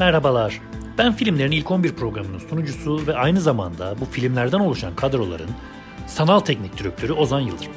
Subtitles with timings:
[0.00, 0.60] Merhabalar.
[0.98, 5.50] Ben filmlerin ilk 11 programının sunucusu ve aynı zamanda bu filmlerden oluşan kadroların
[6.06, 7.72] sanal teknik direktörü Ozan Yıldırım.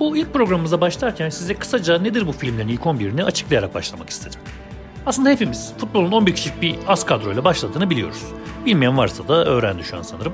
[0.00, 4.40] Bu ilk programımıza başlarken size kısaca nedir bu filmlerin ilk 11'ini açıklayarak başlamak istedim.
[5.06, 8.24] Aslında hepimiz futbolun 11 kişilik bir az kadroyla başladığını biliyoruz.
[8.66, 10.32] Bilmeyen varsa da öğrendi şu an sanırım.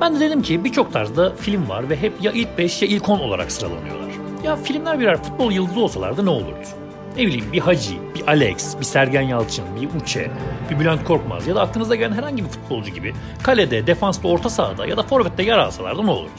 [0.00, 3.08] Ben de dedim ki birçok tarzda film var ve hep ya ilk 5 ya ilk
[3.08, 4.12] 10 olarak sıralanıyorlar.
[4.44, 6.81] Ya filmler birer futbol yıldızı olsalardı ne olurdu?
[7.16, 10.30] Ne bileyim bir Hacı, bir Alex, bir Sergen Yalçın, bir Uçe,
[10.70, 14.86] bir Bülent Korkmaz ya da aklınıza gelen herhangi bir futbolcu gibi kalede, defansta, orta sahada
[14.86, 16.30] ya da forvette yer alsalardı ne olurdu?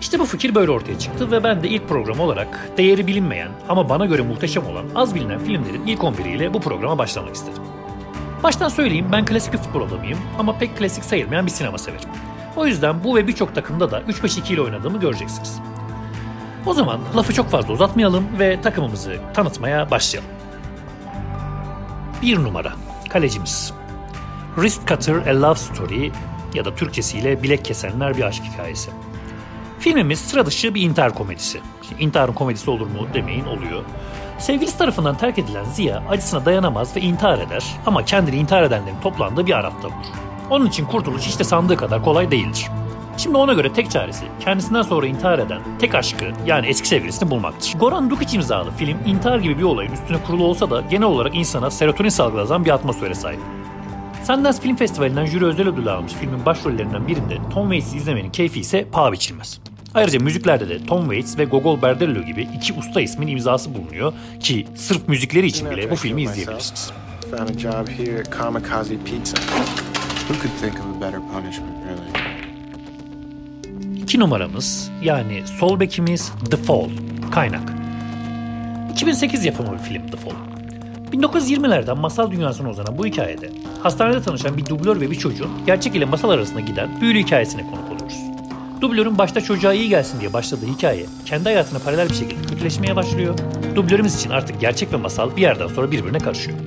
[0.00, 3.88] İşte bu fikir böyle ortaya çıktı ve ben de ilk program olarak değeri bilinmeyen ama
[3.88, 7.62] bana göre muhteşem olan az bilinen filmlerin ilk 11'iyle bu programa başlamak istedim.
[8.42, 12.08] Baştan söyleyeyim ben klasik bir futbol adamıyım ama pek klasik sayılmayan bir sinema severim.
[12.56, 15.60] O yüzden bu ve birçok takımda da 3-5-2 ile oynadığımı göreceksiniz.
[16.66, 20.30] O zaman lafı çok fazla uzatmayalım ve takımımızı tanıtmaya başlayalım.
[22.22, 22.72] Bir numara,
[23.08, 23.72] kalecimiz.
[24.54, 26.12] Wrist Cutter A Love Story
[26.54, 28.90] ya da Türkçesiyle Bilek Kesenler Bir Aşk Hikayesi.
[29.78, 31.60] Filmimiz sıra dışı bir intihar komedisi.
[31.88, 33.82] Şimdi intiharın komedisi olur mu demeyin oluyor.
[34.38, 39.46] Sevgilisi tarafından terk edilen Ziya acısına dayanamaz ve intihar eder ama kendini intihar edenlerin toplandığı
[39.46, 40.06] bir Arap'ta bulur.
[40.50, 42.66] Onun için kurtuluş de sandığı kadar kolay değildir.
[43.16, 47.78] Şimdi ona göre tek çaresi kendisinden sonra intihar eden tek aşkı yani eski sevgilisini bulmaktır.
[47.78, 51.70] Goran Dukic imzalı film intihar gibi bir olayın üstüne kurulu olsa da genel olarak insana
[51.70, 53.40] serotonin salgılatan bir atmosfere sahip.
[54.26, 58.86] Sundance Film Festivali'nden jüri özel ödülü almış filmin başrollerinden birinde Tom Waits'i izlemenin keyfi ise
[58.92, 59.60] paha biçilmez.
[59.94, 64.66] Ayrıca müziklerde de Tom Waits ve Gogol Berdello gibi iki usta ismin imzası bulunuyor ki
[64.74, 66.90] sırf müzikleri için bile bu filmi izleyebilirsiniz.
[67.30, 69.36] Found a job here at Kamikaze Pizza.
[70.28, 72.35] Who could think of a better punishment, really?
[74.16, 76.88] İki numaramız yani sol bekimiz The Fall,
[77.30, 77.72] kaynak.
[78.92, 80.32] 2008 yapımı bir film The Fall.
[81.12, 83.50] 1920'lerden masal dünyasına uzanan bu hikayede
[83.82, 87.84] hastanede tanışan bir dublör ve bir çocuğun gerçek ile masal arasında giden büyülü hikayesine konuk
[87.86, 88.16] oluyoruz.
[88.80, 93.38] Dublörün başta çocuğa iyi gelsin diye başladığı hikaye kendi hayatına paralel bir şekilde kötüleşmeye başlıyor.
[93.74, 96.58] Dublörümüz için artık gerçek ve masal bir yerden sonra birbirine karışıyor.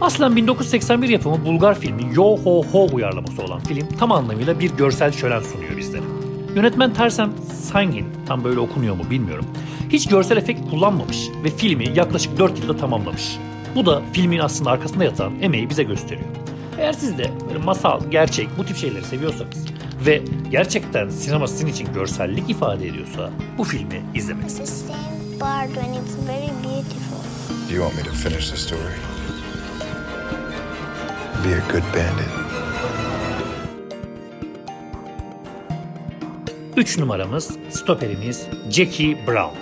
[0.00, 5.12] Aslen 1981 yapımı Bulgar filmi Yo Ho Ho uyarlaması olan film tam anlamıyla bir görsel
[5.12, 6.13] şölen sunuyor bizlere.
[6.54, 7.32] Yönetmen Tersem
[7.62, 9.46] Sangin, tam böyle okunuyor mu bilmiyorum.
[9.88, 13.38] Hiç görsel efekt kullanmamış ve filmi yaklaşık 4 yılda tamamlamış.
[13.74, 16.28] Bu da filmin aslında arkasında yatan emeği bize gösteriyor.
[16.78, 19.64] Eğer siz de böyle masal, gerçek bu tip şeyleri seviyorsanız
[20.06, 24.84] ve gerçekten sinema sizin için görsellik ifade ediyorsa bu filmi izlemelisiniz.
[27.70, 28.94] Do you want me to finish the story?
[31.44, 32.43] Be a good bandit.
[36.76, 39.56] 3 numaramız, stoperimiz Jackie Brown.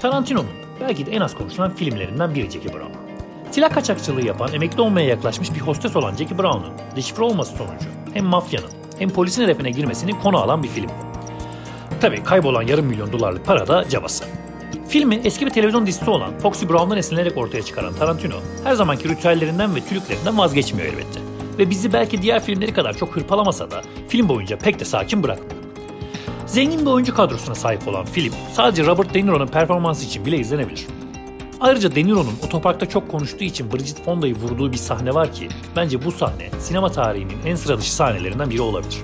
[0.00, 0.50] Tarantino'nun
[0.80, 2.92] belki de en az konuşulan filmlerinden biri Jackie Brown.
[3.50, 8.24] Silah kaçakçılığı yapan, emekli olmaya yaklaşmış bir hostes olan Jackie Brown'un deşifre olması sonucu hem
[8.24, 10.90] mafyanın hem polisin hedefine girmesini konu alan bir film.
[12.00, 14.24] Tabii kaybolan yarım milyon dolarlık para da cabası.
[14.88, 19.76] Filmi eski bir televizyon dizisi olan Foxy Brown'dan esinlenerek ortaya çıkaran Tarantino her zamanki ritüellerinden
[19.76, 21.20] ve tülüklerinden vazgeçmiyor elbette.
[21.58, 25.63] Ve bizi belki diğer filmleri kadar çok hırpalamasa da film boyunca pek de sakin bırakmıyor.
[26.54, 30.86] Zengin bir oyuncu kadrosuna sahip olan film sadece Robert De Niro'nun performansı için bile izlenebilir.
[31.60, 36.04] Ayrıca De Niro'nun otoparkta çok konuştuğu için Bridget Fonda'yı vurduğu bir sahne var ki bence
[36.04, 38.96] bu sahne sinema tarihinin en sıra dışı sahnelerinden biri olabilir.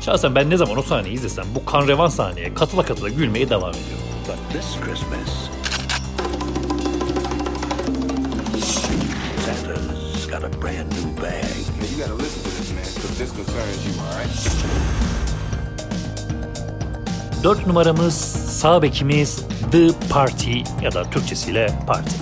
[0.00, 3.70] Şahsen ben ne zaman o sahneyi izlesem bu kan revan sahneye katıla katıla gülmeye devam
[3.70, 4.04] ediyorum.
[4.26, 5.48] But this Christmas,
[9.46, 11.58] Santa's got a brand new bag.
[11.80, 15.17] Now you gotta listen to this, man, because this concerns you, all right?
[17.42, 18.14] 4 numaramız
[18.60, 19.40] sağ bekimiz
[19.72, 22.14] The Party ya da Türkçesiyle Parti.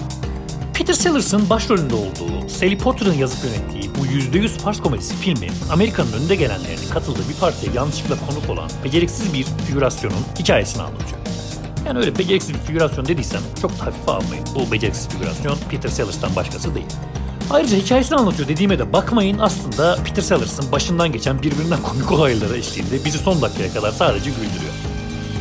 [0.75, 6.34] Peter Sellers'ın başrolünde olduğu, Sally Potter'ın yazıp yönettiği bu %100 Fars komedisi filmi Amerika'nın önde
[6.34, 11.21] gelenlerinin katıldığı bir partiye yanlışlıkla konuk olan beceriksiz bir figürasyonun hikayesini anlatıyor.
[11.87, 14.44] Yani öyle beceriksiz bir figürasyon dediysem çok da hafife almayın.
[14.55, 16.87] Bu beceriksiz figürasyon Peter Sellers'tan başkası değil.
[17.50, 23.05] Ayrıca hikayesini anlatıyor dediğime de bakmayın aslında Peter Sellers'ın başından geçen birbirinden komik olaylara eşliğinde
[23.05, 24.86] bizi son dakikaya kadar sadece güldürüyor.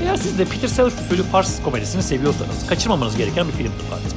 [0.03, 4.15] Eğer siz de Peter Sellers usulü Fars komedisini seviyorsanız kaçırmamanız gereken bir film The Party.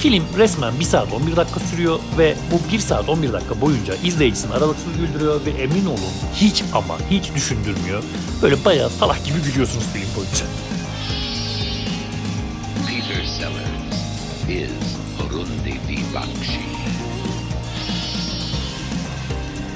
[0.00, 4.54] Film resmen 1 saat 11 dakika sürüyor ve bu 1 saat 11 dakika boyunca izleyicisini
[4.54, 8.02] aralıksız güldürüyor ve emin olun hiç ama hiç düşündürmüyor.
[8.42, 10.46] Böyle bayağı salak gibi gülüyorsunuz film boyunca.
[12.86, 14.70] Peter Sellers is
[15.18, 16.60] Burundi Vivakshi.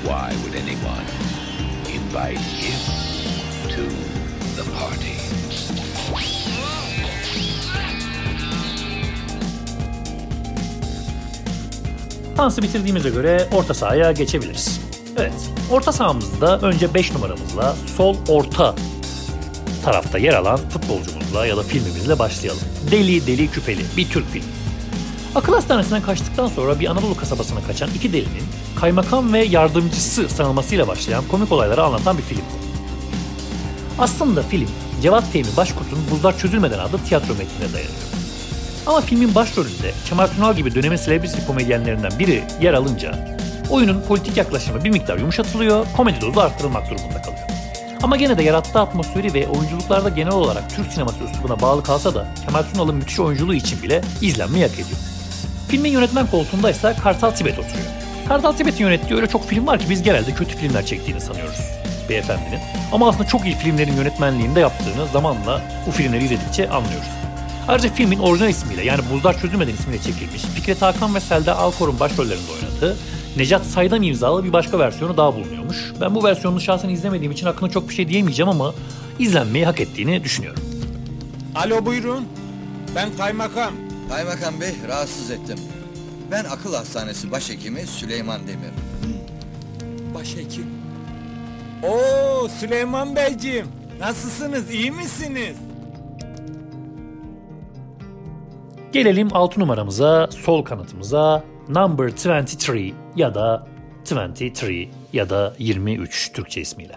[0.05, 1.06] Why would anyone
[1.94, 2.81] invite him
[3.69, 4.13] to
[4.56, 5.14] the party?
[12.36, 14.80] Dansı bitirdiğimize göre orta sahaya geçebiliriz.
[15.16, 15.32] Evet,
[15.70, 18.74] orta sahamızda önce 5 numaramızla sol orta
[19.84, 22.62] tarafta yer alan futbolcumuzla ya da filmimizle başlayalım.
[22.90, 24.46] Deli Deli Küpeli bir Türk filmi.
[25.34, 28.44] Akıl hastanesinden kaçtıktan sonra bir Anadolu kasabasına kaçan iki delinin
[28.76, 32.63] kaymakam ve yardımcısı sanılmasıyla başlayan komik olayları anlatan bir film bu.
[33.99, 34.69] Aslında film
[35.02, 37.94] Cevat Fehmi Başkurt'un Buzlar Çözülmeden adlı tiyatro metnine dayanıyor.
[38.87, 43.37] Ama filmin başrolünde Kemal Sunal gibi dönemin selebriti komedyenlerinden biri yer alınca
[43.70, 47.43] oyunun politik yaklaşımı bir miktar yumuşatılıyor, komedi dozu arttırılmak durumunda kalıyor.
[48.02, 52.26] Ama gene de yarattığı atmosferi ve oyunculuklarda genel olarak Türk sineması üslubuna bağlı kalsa da
[52.46, 54.99] Kemal Sunal'ın müthiş oyunculuğu için bile izlenmeyi hak ediyor.
[55.69, 57.87] Filmin yönetmen koltuğunda ise Kartal Tibet oturuyor.
[58.29, 62.60] Kartal Tibet'in yönettiği öyle çok film var ki biz genelde kötü filmler çektiğini sanıyoruz beyefendinin.
[62.92, 67.08] Ama aslında çok iyi filmlerin yönetmenliğinde yaptığını zamanla bu filmleri izledikçe anlıyoruz.
[67.68, 72.52] Ayrıca filmin orijinal ismiyle yani Buzlar Çözülmeden ismiyle çekilmiş Fikret Hakan ve Selda Alkor'un başrollerinde
[72.52, 72.96] oynadığı
[73.36, 75.92] Necat Saydam imzalı bir başka versiyonu daha bulunuyormuş.
[76.00, 78.74] Ben bu versiyonunu şahsen izlemediğim için hakkında çok bir şey diyemeyeceğim ama
[79.18, 80.62] izlenmeyi hak ettiğini düşünüyorum.
[81.54, 82.24] Alo buyurun.
[82.94, 83.74] Ben kaymakam.
[84.08, 85.58] Kaymakam Bey rahatsız ettim.
[86.30, 88.70] Ben akıl hastanesi başhekimi Süleyman Demir.
[90.14, 90.73] Başhekim.
[91.88, 93.66] Oo Süleyman Beyciğim.
[94.00, 94.75] Nasılsınız?
[94.75, 95.56] iyi misiniz?
[98.92, 103.66] Gelelim 6 numaramıza, sol kanatımıza Number 23 ya da
[104.10, 106.94] 23 ya da 23 Türkçe ismiyle.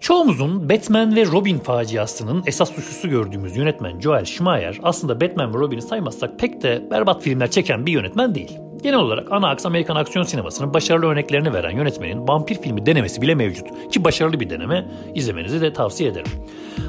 [0.00, 5.82] Çoğumuzun Batman ve Robin faciasının esas suçlusu gördüğümüz yönetmen Joel Schumacher aslında Batman ve Robin'i
[5.82, 8.63] saymazsak pek de berbat filmler çeken bir yönetmen değil.
[8.84, 13.34] Genel olarak ana aks Amerikan aksiyon sinemasının başarılı örneklerini veren yönetmenin vampir filmi denemesi bile
[13.34, 13.90] mevcut.
[13.92, 16.26] Ki başarılı bir deneme izlemenizi de tavsiye ederim.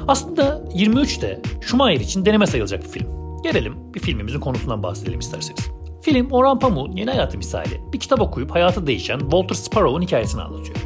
[0.08, 3.06] Aslında 23 de Schumacher için deneme sayılacak bir film.
[3.42, 5.70] Gelelim bir filmimizin konusundan bahsedelim isterseniz.
[6.02, 10.76] Film Orhan Pamuk'un yeni hayatı misali bir kitap okuyup hayatı değişen Walter Sparrow'un hikayesini anlatıyor.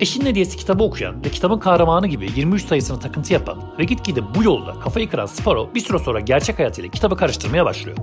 [0.00, 4.44] Eşinin hediyesi kitabı okuyan ve kitabın kahramanı gibi 23 sayısını takıntı yapan ve gitgide bu
[4.44, 7.96] yolda kafayı kıran Sparrow bir süre sonra gerçek hayatıyla kitabı karıştırmaya başlıyor.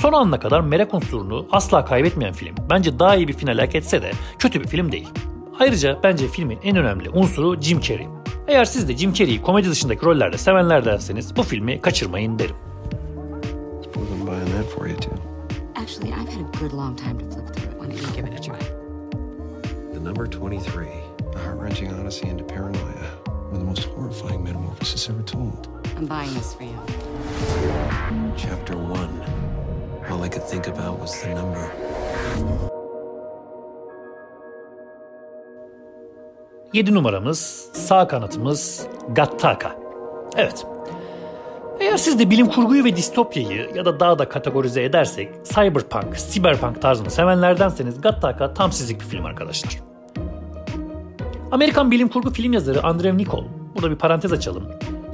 [0.00, 4.02] Son anına kadar merak unsurunu asla kaybetmeyen film bence daha iyi bir final hak etse
[4.02, 5.08] de kötü bir film değil.
[5.58, 8.08] Ayrıca bence filmin en önemli unsuru Jim Carrey.
[8.48, 12.56] Eğer siz de Jim Carrey'i komedi dışındaki rollerde sevenlerdenseniz bu filmi kaçırmayın derim.
[15.82, 17.80] Actually, I've had a good long time to flip through it.
[17.80, 18.77] Why don't you give it a try?
[20.08, 20.88] Number 23.
[21.34, 23.04] A heart-wrenching odyssey into paranoia.
[23.26, 25.68] One of the most horrifying metamorphoses ever told.
[25.98, 26.80] I'm buying this for you.
[28.34, 30.10] Chapter 1.
[30.10, 31.70] All I could think about was the number.
[36.72, 39.76] Yedi numaramız, sağ kanatımız Gattaca.
[40.36, 40.66] Evet.
[41.80, 46.82] Eğer siz de bilim kurguyu ve distopyayı ya da daha da kategorize edersek cyberpunk, cyberpunk
[46.82, 49.87] tarzını sevenlerdenseniz Gattaca tam sizlik bir film arkadaşlar.
[51.52, 54.64] Amerikan bilim kurgu film yazarı Andrew Niccol, burada bir parantez açalım.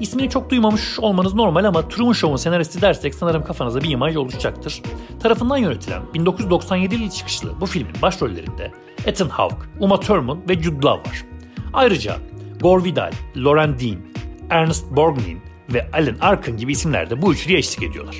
[0.00, 4.82] İsmini çok duymamış olmanız normal ama Truman Show'un senaristi dersek sanırım kafanıza bir imaj oluşacaktır.
[5.22, 8.72] Tarafından yönetilen 1997 yılı çıkışlı bu filmin başrollerinde
[9.06, 11.25] Ethan Hawke, Uma Thurman ve Jude Law var.
[11.72, 12.16] Ayrıca
[12.60, 13.96] Gore Vidal, Lauren Dean,
[14.50, 15.40] Ernest Borgnine
[15.72, 18.16] ve Alan Arkin gibi isimler de bu üçlüye eşlik ediyorlar.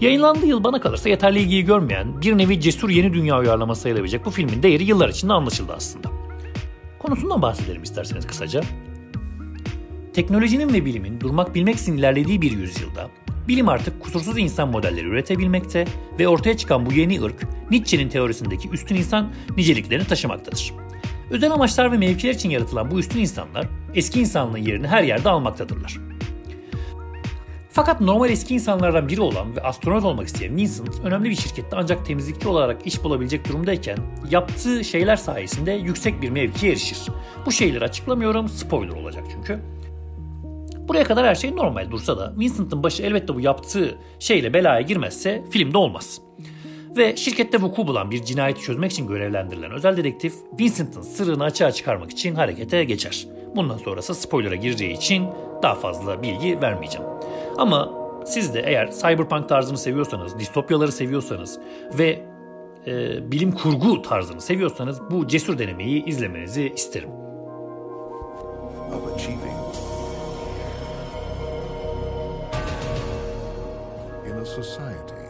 [0.00, 4.30] Yayınlandığı yıl bana kalırsa yeterli ilgiyi görmeyen bir nevi cesur yeni dünya uyarlaması sayılabilecek bu
[4.30, 6.25] filmin değeri yıllar içinde anlaşıldı aslında.
[6.98, 8.60] Konusundan bahsedelim isterseniz kısaca.
[10.14, 13.10] Teknolojinin ve bilimin durmak bilmeksizin ilerlediği bir yüzyılda
[13.48, 15.84] bilim artık kusursuz insan modelleri üretebilmekte
[16.18, 20.72] ve ortaya çıkan bu yeni ırk Nietzsche'nin teorisindeki üstün insan niceliklerini taşımaktadır.
[21.30, 25.98] Özel amaçlar ve mevkiler için yaratılan bu üstün insanlar eski insanlığın yerini her yerde almaktadırlar.
[27.76, 32.06] Fakat normal eski insanlardan biri olan ve astronot olmak isteyen Vincent önemli bir şirkette ancak
[32.06, 33.98] temizlikçi olarak iş bulabilecek durumdayken
[34.30, 36.98] yaptığı şeyler sayesinde yüksek bir mevkiye erişir.
[37.46, 39.60] Bu şeyleri açıklamıyorum spoiler olacak çünkü.
[40.88, 45.44] Buraya kadar her şey normal dursa da Vincent'ın başı elbette bu yaptığı şeyle belaya girmezse
[45.50, 46.20] filmde olmaz.
[46.96, 52.10] Ve şirkette vuku bulan bir cinayeti çözmek için görevlendirilen özel dedektif Vincent'ın sırrını açığa çıkarmak
[52.10, 53.26] için harekete geçer.
[53.56, 55.28] Bundan sonrası spoiler'a gireceği için
[55.62, 57.06] daha fazla bilgi vermeyeceğim.
[57.56, 57.92] Ama
[58.26, 61.58] siz de eğer cyberpunk tarzını seviyorsanız, distopyaları seviyorsanız
[61.98, 62.22] ve
[62.86, 67.08] e, bilim kurgu tarzını seviyorsanız bu cesur denemeyi izlemenizi isterim.
[74.56, 75.26] Society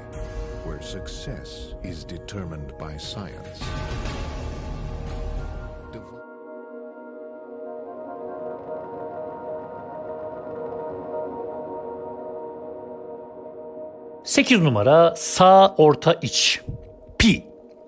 [0.64, 3.59] where success is determined by science.
[14.26, 16.61] 8 numara sağ orta iç.
[17.18, 17.45] Pi.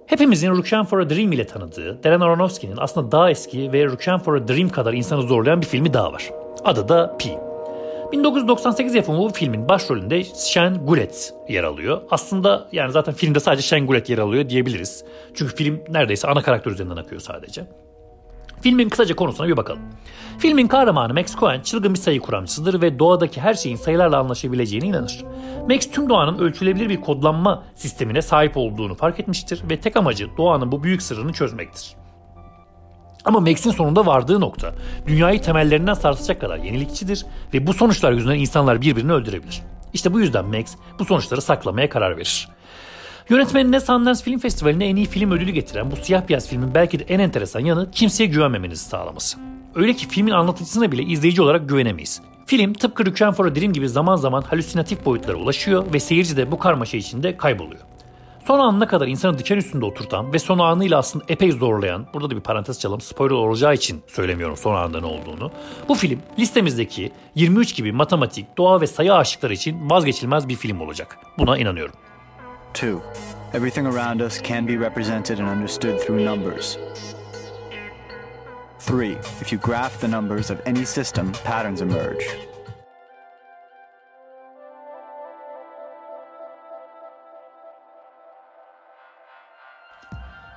[0.07, 4.35] Hepimizin Requiem for a Dream ile tanıdığı Darren Aronofsky'nin aslında daha eski ve Requiem for
[4.35, 6.31] a Dream kadar insanı zorlayan bir filmi daha var.
[6.65, 7.39] Adı da Pi.
[8.13, 12.01] 1998 yapımı bu filmin başrolünde Shen Gulet yer alıyor.
[12.11, 15.05] Aslında yani zaten filmde sadece Shen Gulet yer alıyor diyebiliriz.
[15.35, 17.65] Çünkü film neredeyse ana karakter üzerinden akıyor sadece.
[18.61, 19.81] Filmin kısaca konusuna bir bakalım.
[20.39, 25.25] Filmin kahramanı Max Cohen çılgın bir sayı kuramcısıdır ve doğadaki her şeyin sayılarla anlaşabileceğine inanır.
[25.69, 30.73] Max tüm doğanın ölçülebilir bir kodlanma sistemine sahip olduğunu fark etmiştir ve tek amacı doğanın
[30.73, 31.97] bu büyük sırrını çözmektir.
[33.25, 34.75] Ama Max'in sonunda vardığı nokta
[35.07, 39.63] dünyayı temellerinden sarsacak kadar yenilikçidir ve bu sonuçlar yüzünden insanlar birbirini öldürebilir.
[39.93, 42.49] İşte bu yüzden Max bu sonuçları saklamaya karar verir.
[43.29, 47.05] Yönetmenine Sundance Film Festivali'ne en iyi film ödülü getiren bu siyah beyaz filmin belki de
[47.05, 49.39] en enteresan yanı kimseye güvenmemenizi sağlaması.
[49.75, 52.23] Öyle ki filmin anlatıcısına bile izleyici olarak güvenemeyiz.
[52.47, 56.51] Film tıpkı Requiem for a Dream gibi zaman zaman halüsinatif boyutlara ulaşıyor ve seyirci de
[56.51, 57.81] bu karmaşa içinde kayboluyor.
[58.47, 62.37] Son anına kadar insanı diken üstünde oturtan ve son anıyla aslında epey zorlayan, burada da
[62.37, 65.51] bir parantez çalalım spoiler olacağı için söylemiyorum son anında ne olduğunu.
[65.89, 71.19] Bu film listemizdeki 23 gibi matematik, doğa ve sayı aşıkları için vazgeçilmez bir film olacak.
[71.39, 71.95] Buna inanıyorum.
[72.79, 73.03] 2.
[73.55, 76.79] Everything around us can be represented and understood through numbers.
[78.79, 79.17] 3.
[79.41, 82.25] If you graph the numbers of any system, patterns emerge.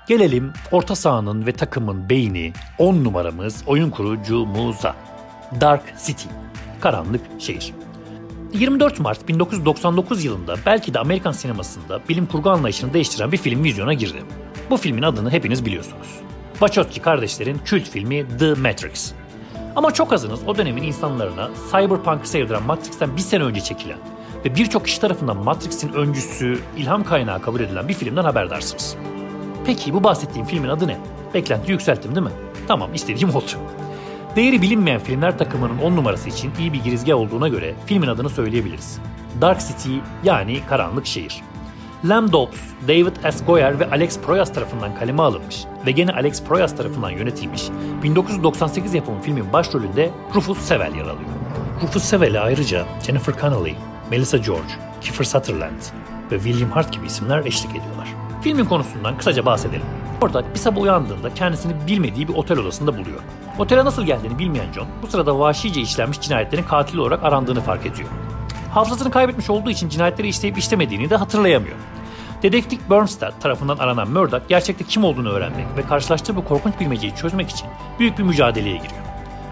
[0.07, 4.95] Gelelim orta sahanın ve takımın beyni 10 numaramız oyun kurucumuza.
[5.61, 6.27] Dark City,
[6.81, 7.73] karanlık şehir.
[8.53, 13.93] 24 Mart 1999 yılında belki de Amerikan sinemasında bilim kurgu anlayışını değiştiren bir film vizyona
[13.93, 14.23] girdi.
[14.69, 16.07] Bu filmin adını hepiniz biliyorsunuz.
[16.51, 19.13] Wachowski kardeşlerin kült filmi The Matrix.
[19.75, 23.97] Ama çok azınız o dönemin insanlarına Cyberpunk'ı sevdiren Matrix'ten bir sene önce çekilen
[24.45, 28.95] ve birçok kişi tarafından Matrix'in öncüsü, ilham kaynağı kabul edilen bir filmden haberdarsınız.
[29.65, 30.97] Peki bu bahsettiğim filmin adı ne?
[31.33, 32.33] Beklenti yükselttim değil mi?
[32.67, 33.51] Tamam istediğim oldu.
[34.35, 38.99] Değeri bilinmeyen filmler takımının 10 numarası için iyi bir girizgah olduğuna göre filmin adını söyleyebiliriz.
[39.41, 41.41] Dark City yani Karanlık Şehir.
[42.05, 43.45] Lam Dobbs, David S.
[43.45, 47.63] Goyer ve Alex Proyas tarafından kaleme alınmış ve gene Alex Proyas tarafından yönetilmiş
[48.03, 51.29] 1998 yapımı filmin başrolünde Rufus Sewell yer alıyor.
[51.81, 53.75] Rufus Sewell'e ayrıca Jennifer Connelly,
[54.11, 55.81] Melissa George, Kiefer Sutherland
[56.31, 58.07] ve William Hart gibi isimler eşlik ediyorlar.
[58.41, 59.85] Filmin konusundan kısaca bahsedelim.
[60.21, 63.19] Orada bir sabah uyandığında kendisini bilmediği bir otel odasında buluyor.
[63.59, 68.09] Otele nasıl geldiğini bilmeyen John bu sırada vahşice işlenmiş cinayetlerin katili olarak arandığını fark ediyor.
[68.73, 71.75] Hafızasını kaybetmiş olduğu için cinayetleri işleyip işlemediğini de hatırlayamıyor.
[72.43, 77.49] Dedektif Bernstein tarafından aranan Murdoch gerçekte kim olduğunu öğrenmek ve karşılaştığı bu korkunç bilmeceyi çözmek
[77.49, 77.67] için
[77.99, 79.01] büyük bir mücadeleye giriyor.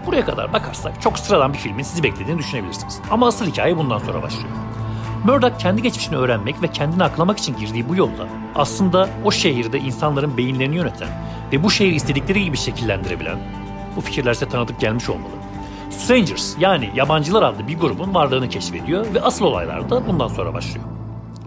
[0.06, 3.00] Buraya kadar bakarsak çok sıradan bir filmin sizi beklediğini düşünebilirsiniz.
[3.10, 4.48] Ama asıl hikaye bundan sonra başlıyor.
[5.24, 10.36] Murdoch kendi geçmişini öğrenmek ve kendini aklamak için girdiği bu yolda aslında o şehirde insanların
[10.36, 11.08] beyinlerini yöneten
[11.52, 13.38] ve bu şehri istedikleri gibi şekillendirebilen,
[13.96, 15.32] bu fikirler size tanıdık gelmiş olmalı.
[15.90, 20.86] Strangers yani yabancılar adlı bir grubun varlığını keşfediyor ve asıl olaylar da bundan sonra başlıyor.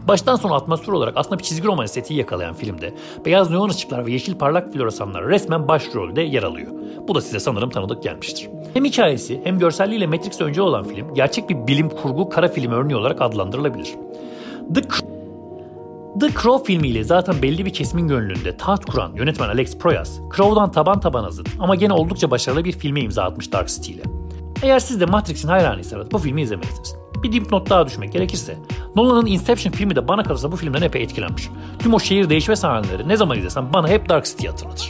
[0.08, 2.94] Baştan sona atmosfer olarak aslında bir çizgi roman estetiği yakalayan filmde
[3.26, 6.72] beyaz neon ışıklar ve yeşil parlak floresanlar resmen başrolde yer alıyor.
[7.08, 8.50] Bu da size sanırım tanıdık gelmiştir.
[8.74, 12.96] Hem hikayesi hem görselliğiyle Matrix önce olan film gerçek bir bilim kurgu kara film örneği
[12.96, 13.96] olarak adlandırılabilir.
[14.74, 14.82] The
[16.20, 21.00] The Crow filmiyle zaten belli bir kesimin gönlünde taht kuran yönetmen Alex Proyas, Crow'dan taban
[21.00, 24.04] tabana zıt ama gene oldukça başarılı bir filme imza atmış Dark City ile.
[24.64, 27.03] Eğer siz de Matrix'in hayranıysanız bu filmi izlemelisiniz.
[27.24, 28.58] Bir dipnot daha düşmek gerekirse,
[28.96, 31.50] Nolan'ın Inception filmi de bana kalırsa bu filmden epey etkilenmiş.
[31.80, 34.90] Tüm o şehir değişme sahneleri ne zaman izlesem bana hep Dark City'yi hatırlatır.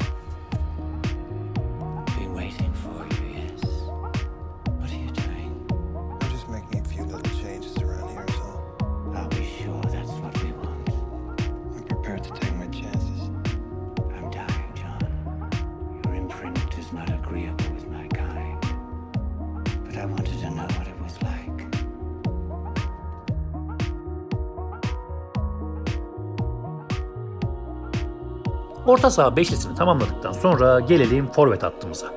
[28.88, 32.08] Orta saha beşlisini tamamladıktan sonra gelelim forvet hattımıza.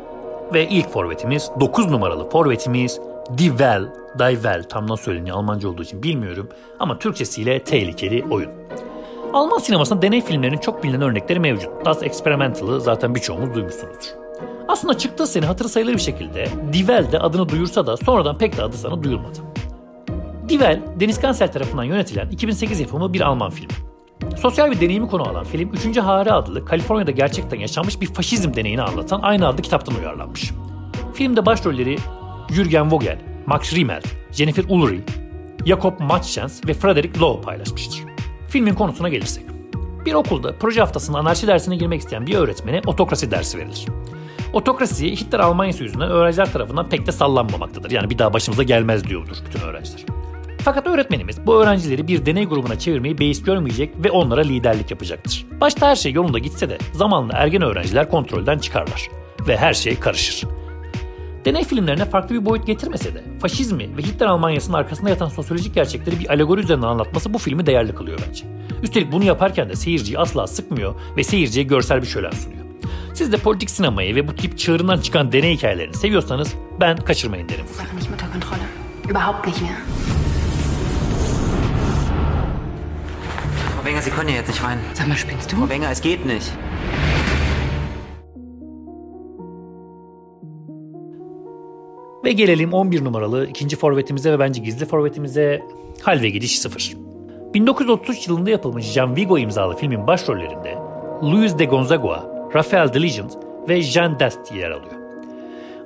[0.54, 3.00] Ve ilk forvetimiz 9 numaralı forvetimiz
[3.38, 8.50] Divel, Divel tam nasıl söyleniyor Almanca olduğu için bilmiyorum ama Türkçesiyle tehlikeli oyun.
[9.32, 11.84] Alman sinemasında deney filmlerinin çok bilinen örnekleri mevcut.
[11.84, 14.08] Das Experimental'ı zaten birçoğumuz duymuşsunuzdur.
[14.68, 18.62] Aslında çıktığı sene hatırı sayılır bir şekilde Divel de adını duyursa da sonradan pek de
[18.62, 19.38] adı sana duyulmadı.
[20.48, 23.85] Divel, Deniz Gansel tarafından yönetilen 2008 yapımı bir Alman filmi.
[24.36, 25.96] Sosyal bir deneyimi konu alan film 3.
[25.96, 30.52] Hare adlı Kaliforniya'da gerçekten yaşanmış bir faşizm deneyini anlatan aynı adlı kitaptan uyarlanmış.
[31.14, 31.96] Filmde başrolleri
[32.50, 35.12] Jürgen Vogel, Max Riemel, Jennifer Ulrich,
[35.66, 38.04] Jakob Matschens ve Frederick Lowe paylaşmıştır.
[38.48, 39.44] Filmin konusuna gelirsek.
[40.06, 43.86] Bir okulda proje haftasında anarşi dersine girmek isteyen bir öğretmene otokrasi dersi verilir.
[44.52, 47.90] Otokrasi Hitler Almanyası yüzünden öğrenciler tarafından pek de sallanmamaktadır.
[47.90, 50.15] Yani bir daha başımıza gelmez diyordur bütün öğrenciler.
[50.66, 55.46] Fakat öğretmenimiz bu öğrencileri bir deney grubuna çevirmeyi beis görmeyecek ve onlara liderlik yapacaktır.
[55.60, 59.08] Başta her şey yolunda gitse de zamanla ergen öğrenciler kontrolden çıkarlar
[59.48, 60.48] ve her şey karışır.
[61.44, 66.20] Deney filmlerine farklı bir boyut getirmese de faşizmi ve Hitler Almanyası'nın arkasında yatan sosyolojik gerçekleri
[66.20, 68.44] bir alegori üzerinden anlatması bu filmi değerli kılıyor bence.
[68.82, 72.64] Üstelik bunu yaparken de seyirciyi asla sıkmıyor ve seyirciye görsel bir şölen sunuyor.
[73.14, 77.64] Siz de politik sinemayı ve bu tip çığırından çıkan deney hikayelerini seviyorsanız ben kaçırmayın derim.
[79.08, 80.15] Überhaupt nicht mehr.
[83.86, 84.80] Wenger, Sie können ja jetzt nicht weinen.
[84.94, 85.56] Sag mal, spinnst du?
[85.56, 86.52] Frau Wenger, es geht nicht.
[92.24, 95.62] Ve gelelim 11 numaralı ikinci forvetimize ve bence gizli forvetimize
[96.02, 96.96] Hal ve Gidiş 0.
[97.54, 100.78] 1933 yılında yapılmış Jean Vigo imzalı filmin başrollerinde
[101.22, 102.24] Luis de Gonzaga,
[102.54, 103.30] Rafael de Legend
[103.68, 105.05] ve Jean Dast yer alıyor.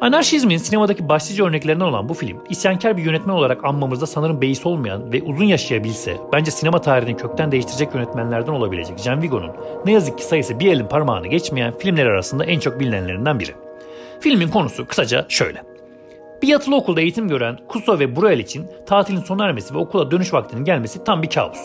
[0.00, 5.12] Anarşizmin sinemadaki başlıca örneklerinden olan bu film, isyankar bir yönetmen olarak anmamızda sanırım beis olmayan
[5.12, 9.50] ve uzun yaşayabilse, bence sinema tarihini kökten değiştirecek yönetmenlerden olabilecek Jean Vigo'nun
[9.86, 13.54] ne yazık ki sayısı bir elin parmağını geçmeyen filmler arasında en çok bilinenlerinden biri.
[14.20, 15.62] Filmin konusu kısaca şöyle.
[16.42, 20.34] Bir yatılı okulda eğitim gören Kuso ve Bruel için tatilin sona ermesi ve okula dönüş
[20.34, 21.60] vaktinin gelmesi tam bir kabus.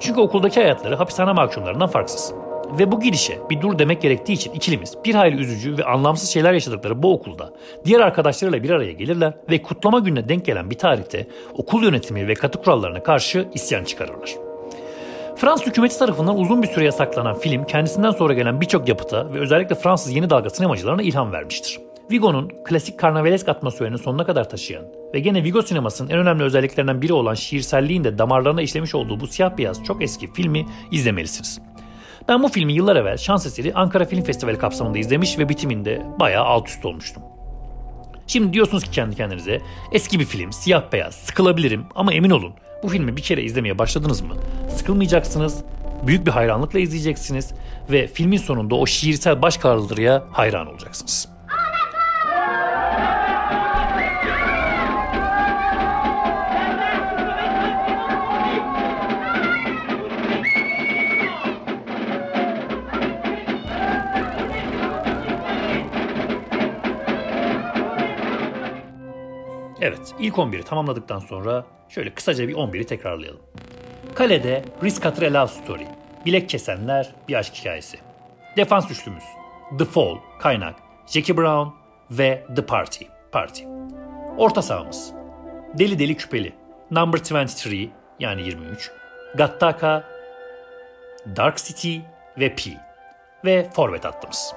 [0.00, 2.34] Çünkü okuldaki hayatları hapishane mahkumlarından farksız.
[2.78, 6.52] Ve bu gidişe bir dur demek gerektiği için ikilimiz bir hayli üzücü ve anlamsız şeyler
[6.52, 7.52] yaşadıkları bu okulda
[7.84, 12.34] diğer arkadaşlarıyla bir araya gelirler ve kutlama gününe denk gelen bir tarihte okul yönetimi ve
[12.34, 14.30] katı kurallarına karşı isyan çıkarırlar.
[15.36, 19.74] Fransız hükümeti tarafından uzun bir süre yasaklanan film kendisinden sonra gelen birçok yapıta ve özellikle
[19.74, 21.80] Fransız yeni dalga sinemacılarına ilham vermiştir.
[22.10, 24.84] Vigo'nun klasik karnavalesk atmosferini sonuna kadar taşıyan
[25.14, 29.26] ve gene Vigo sinemasının en önemli özelliklerinden biri olan şiirselliğin de damarlarına işlemiş olduğu bu
[29.26, 31.60] siyah beyaz çok eski filmi izlemelisiniz.
[32.28, 36.44] Ben bu filmi yıllar evvel şans eseri Ankara Film Festivali kapsamında izlemiş ve bitiminde bayağı
[36.44, 37.22] alt üst olmuştum.
[38.26, 39.60] Şimdi diyorsunuz ki kendi kendinize
[39.92, 44.20] eski bir film, siyah beyaz, sıkılabilirim ama emin olun bu filmi bir kere izlemeye başladınız
[44.20, 44.34] mı?
[44.76, 45.64] Sıkılmayacaksınız,
[46.06, 47.52] büyük bir hayranlıkla izleyeceksiniz
[47.90, 51.28] ve filmin sonunda o şiirsel başkaldırıya hayran olacaksınız.
[69.90, 73.40] Evet, ilk 11'i tamamladıktan sonra şöyle kısaca bir 11'i tekrarlayalım.
[74.14, 75.86] Kalede Risk Love Story,
[76.26, 77.98] Bilek Kesenler, Bir Aşk Hikayesi.
[78.56, 79.24] Defans üçlümüz
[79.78, 80.74] The Fall, Kaynak,
[81.06, 81.68] Jackie Brown
[82.10, 83.64] ve The Party, Party.
[84.38, 85.12] Orta sahamız
[85.78, 86.52] Deli Deli Küpeli,
[86.90, 88.90] Number 23 yani 23,
[89.34, 90.04] Gattaca,
[91.36, 91.98] Dark City
[92.38, 92.62] ve P.
[93.44, 94.54] Ve forvet hattımız.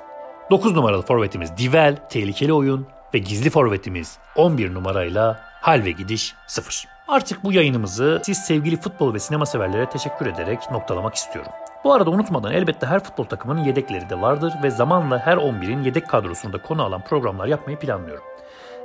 [0.51, 6.87] 9 numaralı forvetimiz Divel, Tehlikeli Oyun, ve gizli forvetimiz 11 numarayla hal ve gidiş 0.
[7.07, 11.51] Artık bu yayınımızı siz sevgili futbol ve sinema severlere teşekkür ederek noktalamak istiyorum.
[11.83, 16.09] Bu arada unutmadan elbette her futbol takımının yedekleri de vardır ve zamanla her 11'in yedek
[16.09, 18.23] kadrosunda konu alan programlar yapmayı planlıyorum.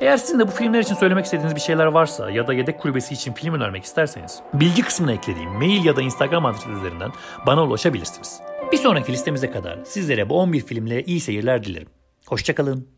[0.00, 3.14] Eğer sizin de bu filmler için söylemek istediğiniz bir şeyler varsa ya da yedek kulübesi
[3.14, 7.10] için film önermek isterseniz bilgi kısmına eklediğim mail ya da Instagram adresi üzerinden
[7.46, 8.40] bana ulaşabilirsiniz.
[8.72, 11.88] Bir sonraki listemize kadar sizlere bu 11 filmle iyi seyirler dilerim.
[12.26, 12.97] Hoşçakalın.